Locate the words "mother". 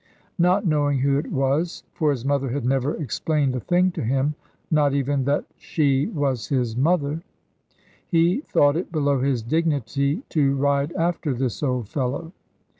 2.25-2.49, 6.75-7.21